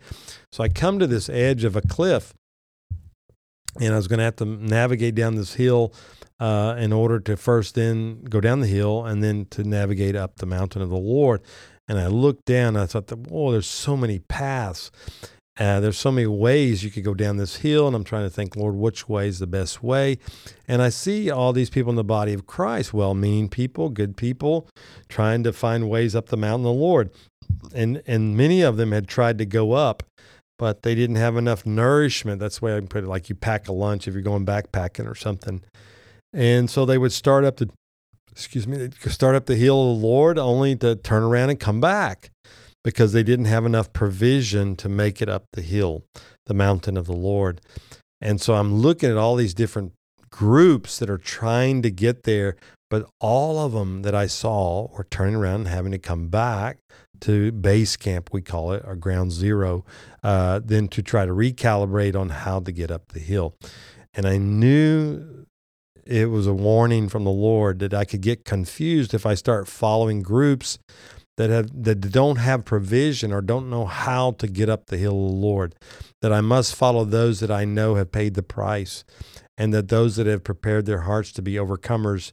So 0.52 0.64
I 0.64 0.70
come 0.70 1.00
to 1.00 1.08
this 1.08 1.28
edge 1.30 1.64
of 1.64 1.76
a 1.76 1.82
cliff 1.82 2.34
and 3.80 3.94
I 3.94 3.98
was 3.98 4.08
going 4.08 4.20
to 4.20 4.26
have 4.26 4.36
to 4.38 4.46
navigate 4.46 5.16
down 5.16 5.36
this 5.36 5.54
hill 5.56 5.94
uh, 6.40 6.76
in 6.78 6.92
order 6.92 7.20
to 7.20 7.38
first 7.38 7.76
then 7.76 8.24
go 8.24 8.42
down 8.42 8.60
the 8.60 8.68
hill 8.68 9.06
and 9.06 9.24
then 9.24 9.46
to 9.52 9.64
navigate 9.64 10.16
up 10.16 10.38
the 10.38 10.46
mountain 10.46 10.82
of 10.82 10.90
the 10.90 10.98
Lord. 10.98 11.42
And 11.88 12.00
I 12.00 12.08
looked 12.08 12.46
down, 12.46 12.76
I 12.76 12.86
thought, 12.86 13.12
oh, 13.32 13.52
there's 13.52 13.68
so 13.68 13.96
many 13.96 14.20
paths. 14.20 14.92
Uh, 15.60 15.80
there's 15.80 15.98
so 15.98 16.12
many 16.12 16.26
ways 16.26 16.84
you 16.84 16.90
could 16.90 17.04
go 17.04 17.14
down 17.14 17.38
this 17.38 17.58
hill, 17.58 17.86
and 17.86 17.96
I'm 17.96 18.06
trying 18.06 18.24
to 18.24 18.30
think, 18.30 18.56
Lord, 18.56 18.74
which 18.74 19.08
way 19.10 19.28
is 19.28 19.40
the 19.40 19.48
best 19.48 19.84
way? 19.84 20.18
And 20.68 20.82
I 20.82 20.90
see 20.90 21.30
all 21.30 21.54
these 21.54 21.70
people 21.70 21.90
in 21.90 21.98
the 21.98 22.04
body 22.04 22.34
of 22.34 22.48
Christ, 22.48 22.94
well 22.94 23.14
meaning 23.14 23.50
people, 23.50 23.90
good 23.90 24.16
people, 24.16 24.68
trying 25.10 25.44
to 25.44 25.54
find 25.54 25.90
ways 25.90 26.16
up 26.16 26.30
the 26.30 26.38
mountain 26.38 26.66
of 26.66 26.74
the 26.74 26.82
Lord. 26.82 27.12
And, 27.76 28.02
and 28.08 28.36
many 28.36 28.62
of 28.62 28.78
them 28.78 28.94
had 28.94 29.08
tried 29.08 29.38
to 29.40 29.46
go 29.46 29.74
up 29.74 30.04
but 30.62 30.84
they 30.84 30.94
didn't 30.94 31.16
have 31.16 31.38
enough 31.38 31.66
nourishment. 31.66 32.40
That's 32.40 32.60
the 32.60 32.66
way 32.66 32.76
I 32.76 32.78
can 32.78 32.88
put 32.88 33.04
it. 33.04 33.08
Like 33.08 33.30
you 33.30 33.36
pack 33.36 33.68
a 33.68 33.72
lunch 33.72 34.08
if 34.08 34.14
you're 34.14 34.22
going 34.22 34.46
backpacking 34.46 35.10
or 35.10 35.16
something. 35.16 35.64
And 36.34 36.70
so 36.70 36.86
they 36.86 37.00
would 37.00 37.12
start 37.12 37.44
up 37.44 37.58
the, 37.58 37.72
excuse 38.32 38.68
me, 38.68 38.78
they'd 38.78 38.94
start 39.12 39.34
up 39.34 39.48
the 39.48 39.56
hill 39.56 39.92
of 39.92 40.00
the 40.00 40.06
Lord 40.06 40.38
only 40.38 40.76
to 40.76 40.96
turn 40.96 41.24
around 41.24 41.50
and 41.50 41.60
come 41.60 41.82
back 41.82 42.30
because 42.84 43.12
they 43.12 43.24
didn't 43.24 43.46
have 43.46 43.66
enough 43.66 43.92
provision 43.92 44.76
to 44.76 44.88
make 44.88 45.20
it 45.20 45.28
up 45.28 45.46
the 45.54 45.64
hill, 45.64 46.04
the 46.46 46.54
mountain 46.54 46.96
of 46.96 47.08
the 47.08 47.16
Lord. 47.16 47.60
And 48.22 48.40
so 48.40 48.54
I'm 48.54 48.76
looking 48.76 49.10
at 49.10 49.18
all 49.18 49.36
these 49.36 49.56
different 49.56 49.94
groups 50.30 51.00
that 51.00 51.10
are 51.10 51.18
trying 51.18 51.82
to 51.82 51.90
get 51.90 52.22
there, 52.22 52.56
but 52.88 53.10
all 53.20 53.58
of 53.58 53.72
them 53.72 54.04
that 54.04 54.14
I 54.14 54.28
saw 54.28 54.90
were 54.96 55.08
turning 55.10 55.38
around 55.38 55.62
and 55.62 55.70
having 55.70 55.92
to 55.92 55.98
come 55.98 56.28
back 56.28 56.78
to 57.22 57.52
base 57.52 57.96
camp, 57.96 58.30
we 58.32 58.42
call 58.42 58.74
it, 58.74 58.84
or 58.86 58.96
ground 58.96 59.32
zero, 59.32 59.86
uh, 60.24 60.60
then 60.64 60.88
to 60.90 61.02
try 61.02 61.26
to 61.26 61.32
recalibrate 61.32 62.16
on 62.16 62.30
how 62.30 62.60
to 62.60 62.72
get 62.72 62.92
up 62.92 63.10
the 63.10 63.20
hill. 63.20 63.56
And 64.14 64.26
I 64.26 64.38
knew 64.38 65.46
it 66.06 66.30
was 66.30 66.48
a 66.48 66.54
warning 66.54 67.10
from 67.10 67.24
the 67.24 67.32
Lord 67.32 67.80
that 67.80 67.94
I 67.94 68.06
could 68.06 68.22
get 68.22 68.46
confused 68.46 69.14
if 69.14 69.26
I 69.26 69.36
start 69.36 69.68
following 69.68 70.22
groups 70.22 70.78
that 71.38 71.50
have 71.50 71.84
that 71.84 72.02
don't 72.12 72.38
have 72.38 72.66
provision 72.66 73.32
or 73.32 73.42
don't 73.42 73.70
know 73.70 73.86
how 73.86 74.32
to 74.32 74.48
get 74.48 74.70
up 74.70 74.88
the 74.88 74.98
hill 74.98 75.26
of 75.26 75.32
the 75.32 75.38
Lord. 75.38 75.76
That 76.22 76.34
I 76.34 76.42
must 76.42 76.76
follow 76.76 77.06
those 77.06 77.40
that 77.40 77.50
I 77.52 77.66
know 77.66 77.96
have 77.96 78.12
paid 78.12 78.34
the 78.34 78.44
price, 78.44 79.04
and 79.58 79.74
that 79.74 79.88
those 79.88 80.18
that 80.18 80.28
have 80.28 80.44
prepared 80.44 80.86
their 80.86 81.02
hearts 81.02 81.32
to 81.34 81.42
be 81.42 81.54
overcomers 81.54 82.32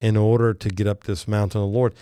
in 0.00 0.16
order 0.16 0.52
to 0.54 0.68
get 0.68 0.86
up 0.86 1.04
this 1.04 1.28
mountain 1.28 1.60
of 1.60 1.70
the 1.70 1.76
Lord 1.76 1.94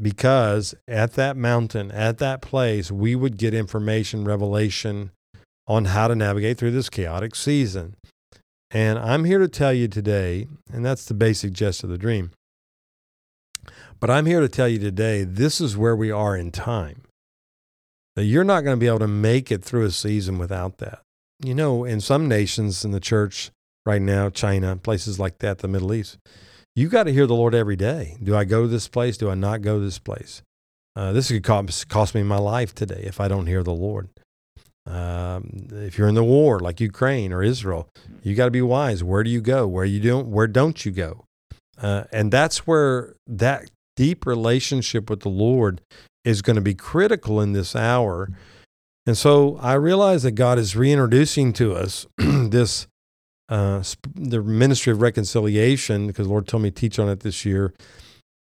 because 0.00 0.74
at 0.88 1.14
that 1.14 1.36
mountain, 1.36 1.90
at 1.90 2.18
that 2.18 2.42
place, 2.42 2.90
we 2.90 3.14
would 3.14 3.36
get 3.36 3.54
information, 3.54 4.24
revelation 4.24 5.10
on 5.66 5.86
how 5.86 6.08
to 6.08 6.14
navigate 6.14 6.58
through 6.58 6.70
this 6.70 6.88
chaotic 6.88 7.34
season. 7.34 7.96
And 8.70 8.98
I'm 8.98 9.24
here 9.24 9.38
to 9.38 9.48
tell 9.48 9.72
you 9.72 9.86
today, 9.86 10.46
and 10.72 10.84
that's 10.84 11.04
the 11.04 11.14
basic 11.14 11.52
gist 11.52 11.84
of 11.84 11.90
the 11.90 11.98
dream. 11.98 12.30
But 14.00 14.10
I'm 14.10 14.26
here 14.26 14.40
to 14.40 14.48
tell 14.48 14.66
you 14.66 14.78
today, 14.78 15.24
this 15.24 15.60
is 15.60 15.76
where 15.76 15.94
we 15.94 16.10
are 16.10 16.36
in 16.36 16.50
time. 16.50 17.02
That 18.16 18.24
you're 18.24 18.44
not 18.44 18.62
going 18.62 18.76
to 18.76 18.80
be 18.80 18.88
able 18.88 18.98
to 19.00 19.08
make 19.08 19.52
it 19.52 19.62
through 19.62 19.84
a 19.84 19.90
season 19.90 20.38
without 20.38 20.78
that. 20.78 21.00
You 21.44 21.54
know, 21.54 21.84
in 21.84 22.00
some 22.00 22.28
nations 22.28 22.84
in 22.84 22.90
the 22.90 23.00
church 23.00 23.50
right 23.86 24.02
now, 24.02 24.30
China, 24.30 24.76
places 24.76 25.18
like 25.18 25.38
that, 25.38 25.58
the 25.58 25.68
Middle 25.68 25.94
East, 25.94 26.18
you 26.74 26.88
got 26.88 27.04
to 27.04 27.12
hear 27.12 27.26
the 27.26 27.34
Lord 27.34 27.54
every 27.54 27.76
day. 27.76 28.16
Do 28.22 28.36
I 28.36 28.44
go 28.44 28.62
to 28.62 28.68
this 28.68 28.88
place? 28.88 29.16
Do 29.16 29.30
I 29.30 29.34
not 29.34 29.62
go 29.62 29.78
to 29.78 29.84
this 29.84 29.98
place? 29.98 30.42
Uh, 30.94 31.12
this 31.12 31.28
could 31.28 31.44
cost, 31.44 31.88
cost 31.88 32.14
me 32.14 32.22
my 32.22 32.38
life 32.38 32.74
today 32.74 33.02
if 33.04 33.20
I 33.20 33.28
don't 33.28 33.46
hear 33.46 33.62
the 33.62 33.74
Lord. 33.74 34.08
Um, 34.84 35.68
if 35.70 35.96
you're 35.96 36.08
in 36.08 36.14
the 36.14 36.24
war 36.24 36.58
like 36.58 36.80
Ukraine 36.80 37.32
or 37.32 37.42
Israel, 37.42 37.88
you 38.22 38.34
got 38.34 38.46
to 38.46 38.50
be 38.50 38.62
wise. 38.62 39.04
Where 39.04 39.22
do 39.22 39.30
you 39.30 39.40
go? 39.40 39.66
Where 39.66 39.84
you 39.84 40.00
don't? 40.00 40.28
Where 40.28 40.48
don't 40.48 40.84
you 40.84 40.92
go? 40.92 41.24
Uh, 41.80 42.04
and 42.12 42.32
that's 42.32 42.66
where 42.66 43.14
that 43.26 43.70
deep 43.96 44.26
relationship 44.26 45.08
with 45.08 45.20
the 45.20 45.28
Lord 45.28 45.80
is 46.24 46.42
going 46.42 46.56
to 46.56 46.62
be 46.62 46.74
critical 46.74 47.40
in 47.40 47.52
this 47.52 47.76
hour. 47.76 48.30
And 49.06 49.16
so 49.16 49.58
I 49.60 49.74
realize 49.74 50.22
that 50.24 50.32
God 50.32 50.58
is 50.58 50.76
reintroducing 50.76 51.52
to 51.54 51.74
us 51.74 52.06
this 52.18 52.86
uh, 53.52 53.82
the 54.14 54.42
ministry 54.42 54.92
of 54.92 55.02
reconciliation 55.02 56.06
because 56.06 56.26
Lord 56.26 56.48
told 56.48 56.62
me 56.62 56.70
to 56.70 56.74
teach 56.74 56.98
on 56.98 57.10
it 57.10 57.20
this 57.20 57.44
year. 57.44 57.74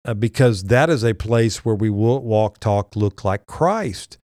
Uh, 0.04 0.14
because 0.16 0.64
that 0.64 0.90
is 0.90 1.04
a 1.04 1.14
place 1.14 1.64
where 1.64 1.76
we 1.76 1.90
will 1.90 2.24
walk, 2.24 2.60
talk, 2.60 2.96
look 2.96 3.24
like 3.24 3.46
Christ 3.46 4.18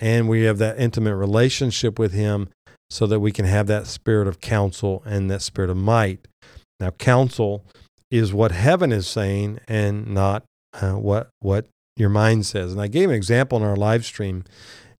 and 0.00 0.28
we 0.28 0.44
have 0.44 0.58
that 0.58 0.80
intimate 0.80 1.14
relationship 1.14 1.98
with 1.98 2.12
Him 2.12 2.48
so 2.88 3.06
that 3.06 3.20
we 3.20 3.30
can 3.30 3.44
have 3.44 3.66
that 3.66 3.86
spirit 3.86 4.26
of 4.26 4.40
counsel 4.40 5.02
and 5.04 5.30
that 5.30 5.42
spirit 5.42 5.70
of 5.70 5.76
might. 5.76 6.26
Now, 6.80 6.90
counsel 6.90 7.64
is 8.10 8.32
what 8.32 8.50
heaven 8.50 8.92
is 8.92 9.06
saying 9.06 9.60
and 9.68 10.08
not 10.08 10.42
uh, 10.72 10.94
what, 10.94 11.28
what 11.40 11.66
your 11.96 12.08
mind 12.08 12.46
says. 12.46 12.72
And 12.72 12.80
I 12.80 12.88
gave 12.88 13.10
an 13.10 13.14
example 13.14 13.58
in 13.58 13.64
our 13.64 13.76
live 13.76 14.06
stream 14.06 14.44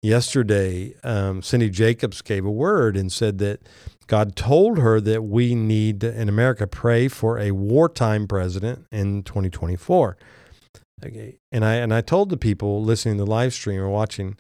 yesterday. 0.03 0.95
Um, 1.03 1.43
Cindy 1.43 1.71
Jacobs 1.71 2.21
gave 2.21 2.45
a 2.45 2.51
word 2.51 2.97
and 2.97 3.11
said 3.11 3.39
that 3.39 3.61
God 4.11 4.35
told 4.35 4.79
her 4.79 5.01
that 5.03 5.23
we 5.23 5.55
need 5.55 6.03
in 6.03 6.29
America 6.29 6.67
pray 6.67 7.07
for 7.07 7.39
a 7.39 7.53
wartime 7.53 8.27
president 8.27 8.87
in 8.91 9.23
2024. 9.23 10.17
Okay. 11.07 11.39
And 11.53 11.65
I 11.65 11.75
and 11.75 11.95
I 11.95 12.01
told 12.01 12.29
the 12.29 12.37
people 12.37 12.83
listening 12.83 13.19
to 13.19 13.25
the 13.25 13.31
live 13.31 13.55
stream 13.55 13.81
or 13.81 13.89
watching, 13.89 14.37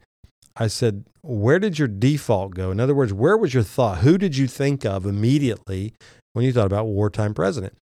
I 0.56 0.66
said, 0.66 1.04
Where 1.22 1.60
did 1.60 1.78
your 1.78 1.86
default 1.86 2.54
go? 2.54 2.72
In 2.72 2.80
other 2.80 2.96
words, 2.96 3.12
where 3.12 3.36
was 3.36 3.54
your 3.54 3.62
thought? 3.62 3.98
Who 3.98 4.18
did 4.18 4.36
you 4.36 4.48
think 4.48 4.84
of 4.84 5.06
immediately 5.06 5.94
when 6.32 6.44
you 6.44 6.52
thought 6.52 6.66
about 6.66 6.86
wartime 6.86 7.32
president? 7.32 7.74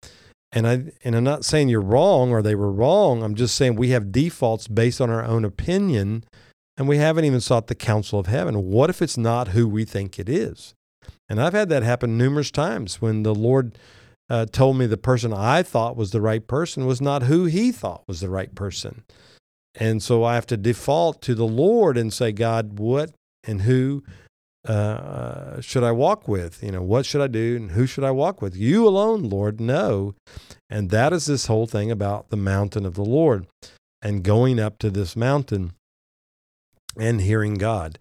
And 0.50 0.66
I 0.66 0.92
and 1.04 1.14
I'm 1.14 1.22
not 1.22 1.44
saying 1.44 1.68
you're 1.68 1.80
wrong 1.80 2.32
or 2.32 2.42
they 2.42 2.56
were 2.56 2.72
wrong. 2.72 3.22
I'm 3.22 3.36
just 3.36 3.54
saying 3.54 3.76
we 3.76 3.90
have 3.90 4.10
defaults 4.10 4.66
based 4.66 5.00
on 5.00 5.08
our 5.08 5.24
own 5.24 5.44
opinion 5.44 6.24
and 6.76 6.88
we 6.88 6.96
haven't 6.96 7.26
even 7.26 7.40
sought 7.40 7.68
the 7.68 7.76
counsel 7.76 8.18
of 8.18 8.26
heaven. 8.26 8.64
What 8.64 8.90
if 8.90 9.00
it's 9.00 9.16
not 9.16 9.48
who 9.48 9.68
we 9.68 9.84
think 9.84 10.18
it 10.18 10.28
is? 10.28 10.74
And 11.28 11.40
I've 11.40 11.52
had 11.52 11.68
that 11.70 11.82
happen 11.82 12.16
numerous 12.16 12.50
times 12.50 13.00
when 13.00 13.22
the 13.22 13.34
Lord 13.34 13.78
uh, 14.28 14.46
told 14.46 14.76
me 14.76 14.86
the 14.86 14.96
person 14.96 15.32
I 15.32 15.62
thought 15.62 15.96
was 15.96 16.10
the 16.10 16.20
right 16.20 16.46
person 16.46 16.86
was 16.86 17.00
not 17.00 17.24
who 17.24 17.44
he 17.44 17.72
thought 17.72 18.04
was 18.06 18.20
the 18.20 18.30
right 18.30 18.54
person. 18.54 19.04
And 19.74 20.02
so 20.02 20.24
I 20.24 20.34
have 20.34 20.46
to 20.46 20.56
default 20.56 21.20
to 21.22 21.34
the 21.34 21.46
Lord 21.46 21.96
and 21.96 22.12
say, 22.12 22.32
God, 22.32 22.78
what 22.78 23.12
and 23.44 23.62
who 23.62 24.02
uh, 24.66 25.60
should 25.60 25.84
I 25.84 25.92
walk 25.92 26.26
with? 26.26 26.62
You 26.62 26.72
know, 26.72 26.82
what 26.82 27.06
should 27.06 27.20
I 27.20 27.28
do 27.28 27.56
and 27.56 27.70
who 27.72 27.86
should 27.86 28.04
I 28.04 28.10
walk 28.10 28.42
with? 28.42 28.56
You 28.56 28.86
alone, 28.86 29.24
Lord, 29.24 29.60
know. 29.60 30.14
And 30.68 30.90
that 30.90 31.12
is 31.12 31.26
this 31.26 31.46
whole 31.46 31.66
thing 31.66 31.90
about 31.90 32.30
the 32.30 32.36
mountain 32.36 32.84
of 32.84 32.94
the 32.94 33.04
Lord 33.04 33.46
and 34.02 34.24
going 34.24 34.58
up 34.58 34.78
to 34.78 34.90
this 34.90 35.14
mountain 35.14 35.72
and 36.98 37.20
hearing 37.20 37.54
God 37.54 37.98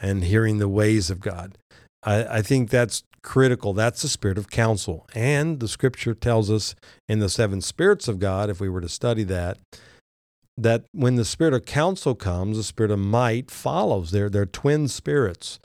and 0.00 0.24
hearing 0.24 0.58
the 0.58 0.68
ways 0.68 1.10
of 1.10 1.20
God. 1.20 1.56
I, 2.02 2.24
I 2.24 2.42
think 2.42 2.70
that's 2.70 3.02
critical. 3.22 3.72
That's 3.72 4.02
the 4.02 4.08
spirit 4.08 4.38
of 4.38 4.50
counsel. 4.50 5.06
And 5.14 5.60
the 5.60 5.68
scripture 5.68 6.14
tells 6.14 6.50
us 6.50 6.74
in 7.08 7.18
the 7.18 7.28
seven 7.28 7.60
spirits 7.60 8.08
of 8.08 8.18
God, 8.18 8.50
if 8.50 8.60
we 8.60 8.68
were 8.68 8.80
to 8.80 8.88
study 8.88 9.24
that, 9.24 9.58
that 10.56 10.84
when 10.92 11.14
the 11.16 11.24
spirit 11.24 11.54
of 11.54 11.64
counsel 11.64 12.14
comes, 12.14 12.56
the 12.56 12.62
spirit 12.62 12.90
of 12.90 12.98
might 12.98 13.50
follows. 13.50 14.10
They're, 14.10 14.28
they're 14.28 14.46
twin 14.46 14.88
spirits. 14.88 15.58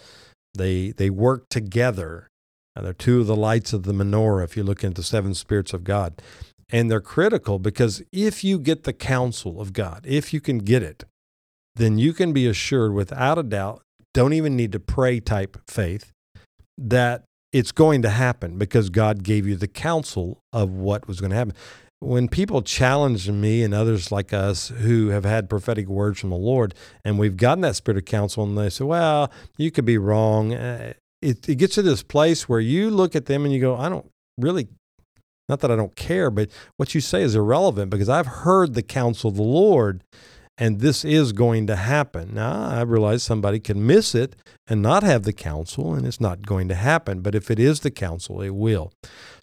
They, 0.55 0.91
they 0.91 1.09
work 1.09 1.49
together. 1.49 2.27
they're 2.75 2.93
two 2.93 3.21
of 3.21 3.27
the 3.27 3.35
lights 3.35 3.73
of 3.73 3.83
the 3.83 3.93
menorah 3.93 4.43
if 4.43 4.55
you 4.55 4.63
look 4.63 4.83
into 4.83 5.01
seven 5.01 5.33
spirits 5.33 5.73
of 5.73 5.83
God. 5.83 6.21
And 6.69 6.89
they're 6.89 7.01
critical 7.01 7.59
because 7.59 8.03
if 8.11 8.43
you 8.43 8.59
get 8.59 8.83
the 8.83 8.93
counsel 8.93 9.59
of 9.59 9.73
God, 9.73 10.05
if 10.07 10.33
you 10.33 10.41
can 10.41 10.59
get 10.59 10.83
it, 10.83 11.05
then 11.75 11.97
you 11.97 12.13
can 12.13 12.33
be 12.33 12.47
assured 12.47 12.93
without 12.93 13.37
a 13.37 13.43
doubt, 13.43 13.81
don't 14.13 14.33
even 14.33 14.55
need 14.55 14.71
to 14.71 14.79
pray 14.79 15.19
type 15.19 15.57
faith, 15.67 16.12
that 16.77 17.23
it's 17.51 17.71
going 17.71 18.01
to 18.01 18.09
happen 18.09 18.57
because 18.57 18.89
God 18.89 19.23
gave 19.23 19.45
you 19.47 19.55
the 19.55 19.67
counsel 19.67 20.39
of 20.51 20.71
what 20.71 21.07
was 21.07 21.19
going 21.19 21.29
to 21.31 21.37
happen 21.37 21.55
when 22.03 22.27
people 22.27 22.61
challenge 22.61 23.29
me 23.29 23.63
and 23.63 23.73
others 23.73 24.11
like 24.11 24.33
us 24.33 24.69
who 24.69 25.09
have 25.09 25.23
had 25.23 25.49
prophetic 25.49 25.87
words 25.87 26.19
from 26.19 26.29
the 26.29 26.35
Lord, 26.35 26.73
and 27.05 27.17
we've 27.17 27.37
gotten 27.37 27.61
that 27.61 27.75
spirit 27.75 27.97
of 27.97 28.05
counsel, 28.05 28.43
and 28.43 28.57
they 28.57 28.69
say, 28.69 28.83
"Well, 28.83 29.31
you 29.57 29.71
could 29.71 29.85
be 29.85 29.97
wrong," 29.97 30.53
uh, 30.53 30.93
it, 31.21 31.47
it 31.47 31.55
gets 31.55 31.75
to 31.75 31.81
this 31.81 32.03
place 32.03 32.49
where 32.49 32.59
you 32.59 32.89
look 32.89 33.15
at 33.15 33.25
them 33.25 33.45
and 33.45 33.53
you 33.53 33.61
go, 33.61 33.75
"I 33.77 33.89
don't 33.89 34.09
really." 34.37 34.67
Not 35.49 35.59
that 35.59 35.71
I 35.71 35.75
don't 35.75 35.95
care, 35.97 36.31
but 36.31 36.49
what 36.77 36.95
you 36.95 37.01
say 37.01 37.21
is 37.21 37.35
irrelevant 37.35 37.91
because 37.91 38.07
I've 38.07 38.27
heard 38.27 38.75
the 38.75 38.81
counsel 38.81 39.29
of 39.29 39.35
the 39.35 39.43
Lord 39.43 40.01
and 40.57 40.79
this 40.79 41.03
is 41.03 41.31
going 41.31 41.67
to 41.67 41.75
happen. 41.75 42.33
Now, 42.33 42.69
I 42.69 42.81
realize 42.81 43.24
somebody 43.24 43.60
can 43.60 43.86
miss 43.86 44.13
it 44.13 44.36
and 44.67 44.81
not 44.81 45.03
have 45.03 45.24
the 45.24 45.33
counsel, 45.33 45.93
and 45.93 46.05
it's 46.05 46.22
not 46.22 46.45
going 46.45 46.67
to 46.67 46.75
happen. 46.75 47.22
But 47.22 47.36
if 47.36 47.50
it 47.50 47.60
is 47.60 47.79
the 47.79 47.91
counsel, 47.91 48.41
it 48.41 48.51
will. 48.51 48.91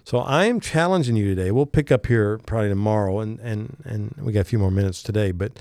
So 0.04 0.18
I 0.18 0.46
am 0.46 0.60
challenging 0.60 1.16
you 1.16 1.34
today. 1.34 1.50
We'll 1.50 1.66
pick 1.66 1.90
up 1.92 2.06
here 2.06 2.38
probably 2.38 2.68
tomorrow, 2.68 3.20
and 3.20 3.38
and 3.40 3.76
and 3.84 4.14
we 4.20 4.32
got 4.32 4.40
a 4.40 4.44
few 4.44 4.58
more 4.58 4.70
minutes 4.70 5.02
today, 5.02 5.32
but 5.32 5.58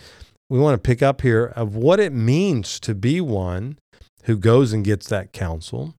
we 0.50 0.60
want 0.60 0.76
to 0.82 0.88
pick 0.88 1.02
up 1.02 1.22
here 1.22 1.46
of 1.56 1.76
what 1.76 2.00
it 2.00 2.14
means 2.14 2.80
to 2.82 2.96
be 2.96 3.22
one 3.22 3.78
who 4.24 4.38
goes 4.38 4.74
and 4.74 4.84
gets 4.84 5.08
that 5.10 5.32
counsel 5.34 5.94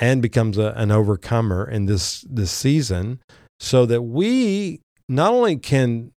and 0.00 0.22
becomes 0.22 0.56
a, 0.58 0.72
an 0.76 0.90
overcomer 0.90 1.68
in 1.68 1.86
this 1.86 2.24
this 2.28 2.50
season, 2.50 3.20
so 3.58 3.86
that 3.86 4.02
we 4.02 4.80
not 5.08 5.32
only 5.32 5.56
can 5.56 6.12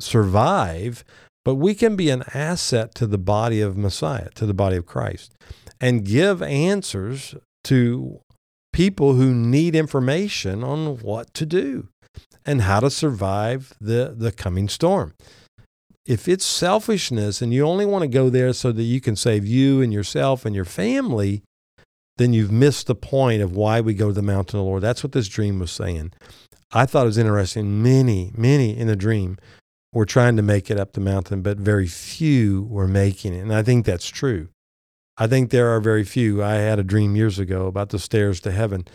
survive, 0.00 1.04
but 1.48 1.54
we 1.54 1.74
can 1.74 1.96
be 1.96 2.10
an 2.10 2.24
asset 2.34 2.94
to 2.94 3.06
the 3.06 3.16
body 3.16 3.62
of 3.62 3.74
Messiah, 3.74 4.28
to 4.34 4.44
the 4.44 4.52
body 4.52 4.76
of 4.76 4.84
Christ, 4.84 5.32
and 5.80 6.04
give 6.04 6.42
answers 6.42 7.34
to 7.64 8.20
people 8.70 9.14
who 9.14 9.32
need 9.32 9.74
information 9.74 10.62
on 10.62 10.98
what 10.98 11.32
to 11.32 11.46
do 11.46 11.88
and 12.44 12.60
how 12.60 12.80
to 12.80 12.90
survive 12.90 13.72
the, 13.80 14.14
the 14.14 14.30
coming 14.30 14.68
storm. 14.68 15.14
If 16.04 16.28
it's 16.28 16.44
selfishness 16.44 17.40
and 17.40 17.54
you 17.54 17.64
only 17.64 17.86
want 17.86 18.02
to 18.02 18.08
go 18.08 18.28
there 18.28 18.52
so 18.52 18.70
that 18.70 18.82
you 18.82 19.00
can 19.00 19.16
save 19.16 19.46
you 19.46 19.80
and 19.80 19.90
yourself 19.90 20.44
and 20.44 20.54
your 20.54 20.66
family, 20.66 21.44
then 22.18 22.34
you've 22.34 22.52
missed 22.52 22.88
the 22.88 22.94
point 22.94 23.40
of 23.40 23.56
why 23.56 23.80
we 23.80 23.94
go 23.94 24.08
to 24.08 24.12
the 24.12 24.20
mountain 24.20 24.58
of 24.58 24.66
the 24.66 24.68
Lord. 24.68 24.82
That's 24.82 25.02
what 25.02 25.12
this 25.12 25.28
dream 25.28 25.60
was 25.60 25.70
saying. 25.70 26.12
I 26.72 26.84
thought 26.84 27.04
it 27.04 27.06
was 27.06 27.16
interesting. 27.16 27.82
Many, 27.82 28.32
many 28.36 28.76
in 28.76 28.86
the 28.86 28.96
dream 28.96 29.38
were 29.92 30.04
trying 30.04 30.36
to 30.36 30.42
make 30.42 30.70
it 30.70 30.78
up 30.78 30.92
the 30.92 31.00
mountain, 31.00 31.42
but 31.42 31.58
very 31.58 31.86
few 31.86 32.62
were 32.64 32.88
making 32.88 33.34
it. 33.34 33.40
And 33.40 33.54
I 33.54 33.62
think 33.62 33.86
that's 33.86 34.08
true. 34.08 34.48
I 35.16 35.26
think 35.26 35.50
there 35.50 35.68
are 35.74 35.80
very 35.80 36.04
few. 36.04 36.42
I 36.42 36.54
had 36.54 36.78
a 36.78 36.84
dream 36.84 37.16
years 37.16 37.38
ago 37.38 37.66
about 37.66 37.88
the 37.88 37.98
stairs 37.98 38.40
to 38.40 38.52
heaven. 38.52 38.86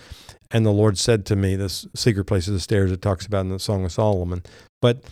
And 0.52 0.66
the 0.66 0.72
Lord 0.72 0.98
said 0.98 1.26
to 1.28 1.36
me, 1.36 1.56
this 1.56 1.88
secret 1.96 2.26
place 2.26 2.48
of 2.48 2.54
the 2.54 2.60
stairs 2.60 2.92
it 2.92 3.02
talks 3.02 3.26
about 3.26 3.42
in 3.42 3.50
the 3.50 3.60
Song 3.60 3.84
of 3.84 3.92
Solomon. 3.92 4.44
But 4.82 5.04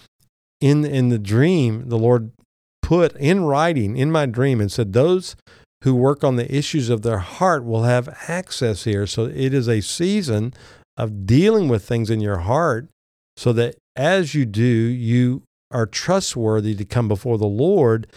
in, 0.61 0.85
in 0.85 1.09
the 1.09 1.19
dream, 1.19 1.89
the 1.89 1.97
Lord 1.97 2.31
put 2.81 3.15
in 3.15 3.43
writing 3.43 3.97
in 3.97 4.11
my 4.11 4.25
dream 4.25 4.61
and 4.61 4.71
said, 4.71 4.93
Those 4.93 5.35
who 5.83 5.95
work 5.95 6.23
on 6.23 6.35
the 6.35 6.55
issues 6.55 6.89
of 6.89 7.01
their 7.01 7.17
heart 7.17 7.65
will 7.65 7.83
have 7.83 8.07
access 8.27 8.83
here. 8.83 9.07
So 9.07 9.25
it 9.25 9.53
is 9.53 9.67
a 9.67 9.81
season 9.81 10.53
of 10.95 11.25
dealing 11.25 11.67
with 11.67 11.83
things 11.83 12.09
in 12.09 12.21
your 12.21 12.39
heart 12.39 12.87
so 13.35 13.51
that 13.53 13.75
as 13.95 14.35
you 14.35 14.45
do, 14.45 14.63
you 14.63 15.43
are 15.71 15.85
trustworthy 15.85 16.75
to 16.75 16.85
come 16.85 17.07
before 17.07 17.37
the 17.37 17.45
Lord 17.47 18.07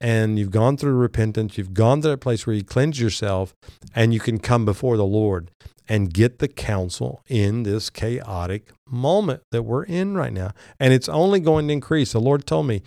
and 0.00 0.38
you've 0.38 0.50
gone 0.50 0.76
through 0.76 0.94
repentance, 0.94 1.56
you've 1.56 1.72
gone 1.72 2.02
to 2.02 2.08
that 2.08 2.20
place 2.20 2.46
where 2.46 2.54
you 2.54 2.62
cleanse 2.62 3.00
yourself, 3.00 3.54
and 3.94 4.12
you 4.12 4.20
can 4.20 4.38
come 4.38 4.66
before 4.66 4.98
the 4.98 5.04
Lord 5.04 5.50
and 5.88 6.12
get 6.12 6.40
the 6.40 6.48
counsel 6.48 7.22
in 7.28 7.62
this 7.62 7.88
chaotic 7.88 8.70
moment 8.86 9.42
that 9.50 9.62
we're 9.62 9.84
in 9.84 10.14
right 10.14 10.32
now. 10.32 10.50
And 10.78 10.92
it's 10.92 11.08
only 11.08 11.40
going 11.40 11.68
to 11.68 11.72
increase. 11.72 12.12
The 12.12 12.20
Lord 12.20 12.46
told 12.46 12.66
me 12.66 12.82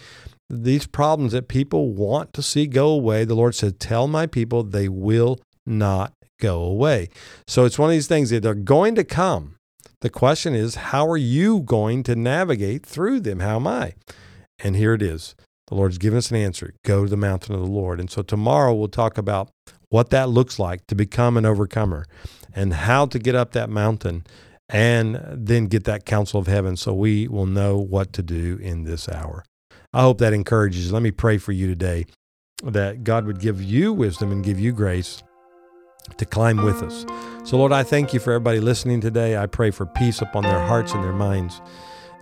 these 0.49 0.87
problems 0.87 1.31
that 1.33 1.47
people 1.47 1.91
want 1.91 2.33
to 2.33 2.43
see 2.43 2.67
go 2.67 2.89
away, 2.89 3.25
the 3.25 3.35
Lord 3.35 3.55
said, 3.55 3.79
Tell 3.79 4.07
my 4.07 4.27
people 4.27 4.63
they 4.63 4.87
will 4.87 5.39
not 5.65 6.13
go 6.39 6.61
away. 6.61 7.09
So 7.47 7.65
it's 7.65 7.79
one 7.79 7.89
of 7.89 7.93
these 7.93 8.07
things 8.07 8.29
that 8.29 8.43
they're 8.43 8.53
going 8.53 8.95
to 8.95 9.03
come. 9.03 9.56
The 10.07 10.11
question 10.11 10.55
is, 10.55 10.75
how 10.75 11.05
are 11.09 11.17
you 11.17 11.59
going 11.59 12.01
to 12.03 12.15
navigate 12.15 12.85
through 12.85 13.19
them? 13.19 13.41
How 13.41 13.57
am 13.57 13.67
I? 13.67 13.95
And 14.57 14.73
here 14.77 14.93
it 14.93 15.01
is. 15.01 15.35
The 15.67 15.75
Lord's 15.75 15.97
given 15.97 16.17
us 16.17 16.31
an 16.31 16.37
answer 16.37 16.73
go 16.85 17.03
to 17.03 17.09
the 17.09 17.17
mountain 17.17 17.53
of 17.53 17.59
the 17.59 17.67
Lord. 17.67 17.99
And 17.99 18.09
so 18.09 18.21
tomorrow 18.21 18.73
we'll 18.73 18.87
talk 18.87 19.17
about 19.17 19.49
what 19.89 20.09
that 20.11 20.29
looks 20.29 20.59
like 20.59 20.87
to 20.87 20.95
become 20.95 21.35
an 21.35 21.45
overcomer 21.45 22.05
and 22.55 22.73
how 22.73 23.05
to 23.05 23.19
get 23.19 23.35
up 23.35 23.51
that 23.51 23.69
mountain 23.69 24.25
and 24.69 25.21
then 25.29 25.67
get 25.67 25.83
that 25.83 26.05
counsel 26.05 26.39
of 26.39 26.47
heaven 26.47 26.77
so 26.77 26.93
we 26.93 27.27
will 27.27 27.45
know 27.45 27.77
what 27.77 28.13
to 28.13 28.23
do 28.23 28.57
in 28.61 28.85
this 28.85 29.09
hour. 29.09 29.43
I 29.91 30.03
hope 30.03 30.19
that 30.19 30.31
encourages. 30.31 30.93
Let 30.93 31.03
me 31.03 31.11
pray 31.11 31.37
for 31.37 31.51
you 31.51 31.67
today 31.67 32.05
that 32.63 33.03
God 33.03 33.25
would 33.25 33.41
give 33.41 33.61
you 33.61 33.91
wisdom 33.91 34.31
and 34.31 34.41
give 34.41 34.57
you 34.57 34.71
grace 34.71 35.21
to 36.15 36.25
climb 36.25 36.63
with 36.63 36.81
us. 36.81 37.05
So, 37.43 37.57
Lord, 37.57 37.71
I 37.71 37.83
thank 37.83 38.13
you 38.13 38.19
for 38.19 38.33
everybody 38.33 38.59
listening 38.59 39.01
today. 39.01 39.37
I 39.37 39.45
pray 39.45 39.71
for 39.71 39.85
peace 39.85 40.21
upon 40.21 40.43
their 40.43 40.65
hearts 40.65 40.93
and 40.93 41.03
their 41.03 41.13
minds 41.13 41.61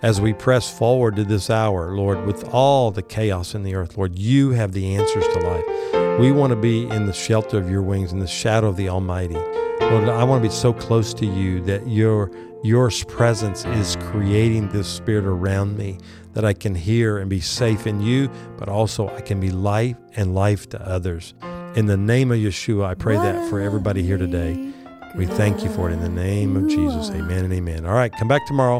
as 0.01 0.21
we 0.21 0.33
press 0.33 0.75
forward 0.75 1.15
to 1.15 1.23
this 1.23 1.49
hour, 1.49 1.95
Lord, 1.95 2.25
with 2.25 2.47
all 2.53 2.91
the 2.91 3.01
chaos 3.01 3.55
in 3.55 3.63
the 3.63 3.75
earth. 3.75 3.97
Lord, 3.97 4.17
you 4.17 4.51
have 4.51 4.71
the 4.71 4.95
answers 4.95 5.25
to 5.27 5.39
life. 5.39 6.19
We 6.19 6.31
want 6.31 6.51
to 6.51 6.55
be 6.55 6.87
in 6.87 7.05
the 7.05 7.13
shelter 7.13 7.57
of 7.57 7.69
your 7.69 7.81
wings, 7.81 8.11
in 8.11 8.19
the 8.19 8.27
shadow 8.27 8.67
of 8.67 8.77
the 8.77 8.89
Almighty. 8.89 9.33
Lord, 9.33 10.09
I 10.09 10.23
want 10.23 10.43
to 10.43 10.49
be 10.49 10.53
so 10.53 10.73
close 10.73 11.13
to 11.15 11.25
you 11.25 11.61
that 11.61 11.87
your 11.87 12.31
your 12.63 12.89
presence 13.07 13.63
is 13.65 13.95
creating 14.07 14.69
this 14.69 14.87
spirit 14.87 15.25
around 15.25 15.77
me 15.77 15.99
that 16.33 16.43
I 16.43 16.53
can 16.53 16.73
hear 16.73 17.19
and 17.19 17.29
be 17.29 17.39
safe 17.39 17.85
in 17.85 18.01
you, 18.01 18.29
but 18.57 18.69
also 18.69 19.07
I 19.09 19.21
can 19.21 19.39
be 19.39 19.51
life 19.51 19.97
and 20.15 20.33
life 20.33 20.67
to 20.69 20.81
others. 20.81 21.35
In 21.75 21.87
the 21.87 21.97
name 21.97 22.31
of 22.31 22.37
Yeshua, 22.37 22.85
I 22.85 22.93
pray 22.93 23.17
that 23.17 23.49
for 23.49 23.59
everybody 23.59 24.01
here 24.01 24.17
today. 24.17 24.71
We 25.17 25.25
thank 25.25 25.61
you 25.61 25.69
for 25.69 25.89
it 25.89 25.93
in 25.93 25.99
the 25.99 26.07
name 26.07 26.55
of 26.55 26.69
Jesus. 26.69 27.09
Amen 27.09 27.43
and 27.43 27.53
amen. 27.53 27.85
All 27.85 27.93
right, 27.93 28.13
come 28.13 28.29
back 28.29 28.45
tomorrow. 28.47 28.79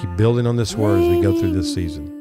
Keep 0.00 0.16
building 0.16 0.46
on 0.46 0.54
this 0.54 0.76
word 0.76 1.02
as 1.02 1.08
we 1.08 1.20
go 1.20 1.36
through 1.36 1.52
this 1.52 1.74
season. 1.74 2.14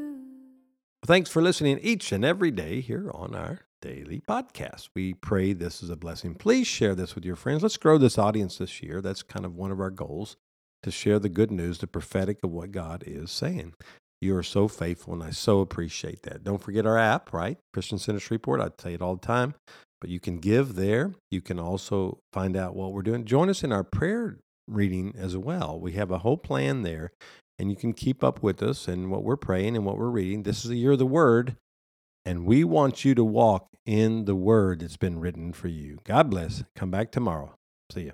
Thanks 1.05 1.29
for 1.29 1.43
listening 1.43 1.77
each 1.83 2.11
and 2.11 2.25
every 2.25 2.49
day 2.49 2.81
here 2.81 3.11
on 3.13 3.35
our 3.35 3.59
daily 3.79 4.23
podcast. 4.27 4.89
We 4.95 5.13
pray 5.13 5.53
this 5.53 5.83
is 5.83 5.91
a 5.91 5.95
blessing. 5.95 6.33
Please 6.33 6.65
share 6.65 6.95
this 6.95 7.13
with 7.13 7.23
your 7.23 7.35
friends. 7.35 7.61
Let's 7.61 7.77
grow 7.77 7.99
this 7.99 8.17
audience 8.17 8.57
this 8.57 8.81
year. 8.81 9.01
That's 9.01 9.21
kind 9.21 9.45
of 9.45 9.53
one 9.53 9.69
of 9.69 9.79
our 9.79 9.91
goals 9.91 10.35
to 10.81 10.89
share 10.89 11.19
the 11.19 11.29
good 11.29 11.51
news, 11.51 11.77
the 11.77 11.85
prophetic 11.85 12.39
of 12.43 12.49
what 12.49 12.71
God 12.71 13.03
is 13.05 13.29
saying. 13.29 13.75
You 14.19 14.35
are 14.35 14.41
so 14.41 14.67
faithful, 14.67 15.13
and 15.13 15.21
I 15.21 15.29
so 15.29 15.59
appreciate 15.59 16.23
that. 16.23 16.43
Don't 16.43 16.57
forget 16.57 16.87
our 16.87 16.97
app, 16.97 17.33
right? 17.33 17.59
Christian 17.71 17.99
Center 17.99 18.19
Shreveport. 18.19 18.59
I 18.59 18.69
tell 18.69 18.89
you 18.89 18.95
it 18.95 19.01
all 19.03 19.15
the 19.15 19.25
time, 19.25 19.53
but 19.99 20.09
you 20.09 20.19
can 20.19 20.39
give 20.39 20.75
there. 20.75 21.13
You 21.31 21.41
can 21.41 21.59
also 21.59 22.19
find 22.33 22.55
out 22.55 22.75
what 22.75 22.93
we're 22.93 23.01
doing. 23.01 23.25
Join 23.25 23.49
us 23.49 23.63
in 23.63 23.71
our 23.71 23.83
prayer 23.83 24.39
reading 24.67 25.13
as 25.17 25.35
well. 25.37 25.79
We 25.79 25.93
have 25.93 26.11
a 26.11 26.19
whole 26.19 26.37
plan 26.37 26.83
there, 26.83 27.11
and 27.57 27.69
you 27.69 27.75
can 27.75 27.93
keep 27.93 28.23
up 28.23 28.43
with 28.43 28.61
us 28.61 28.87
and 28.87 29.09
what 29.09 29.23
we're 29.23 29.37
praying 29.37 29.75
and 29.75 29.85
what 29.85 29.97
we're 29.97 30.09
reading. 30.09 30.43
This 30.43 30.63
is 30.63 30.69
the 30.69 30.77
year 30.77 30.91
of 30.91 30.99
the 30.99 31.05
Word, 31.05 31.55
and 32.25 32.45
we 32.45 32.63
want 32.63 33.05
you 33.05 33.15
to 33.15 33.23
walk 33.23 33.69
in 33.85 34.25
the 34.25 34.35
Word 34.35 34.81
that's 34.81 34.97
been 34.97 35.19
written 35.19 35.53
for 35.53 35.69
you. 35.69 35.99
God 36.03 36.29
bless. 36.29 36.63
Come 36.75 36.91
back 36.91 37.11
tomorrow. 37.11 37.55
See 37.91 38.01
you. 38.01 38.13